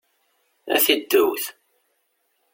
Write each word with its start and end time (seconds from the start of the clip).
A 0.75 0.77
tiddewt! 0.85 1.45